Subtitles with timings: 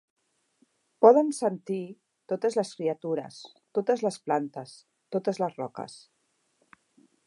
[1.05, 1.83] Poden sentir,
[2.33, 3.39] totes les criatures,
[3.81, 4.77] totes les plantes,
[5.17, 6.05] totes les roques.